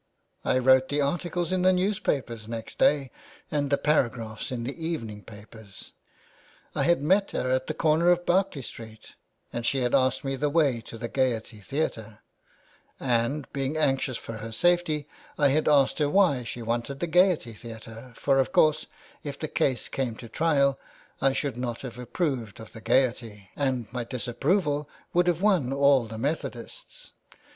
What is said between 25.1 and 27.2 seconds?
would have won all the Methodists.